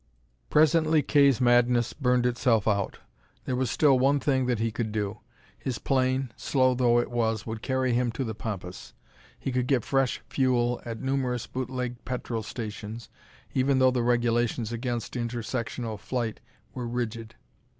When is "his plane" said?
5.59-6.31